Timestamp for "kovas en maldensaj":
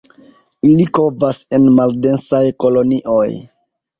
0.97-2.41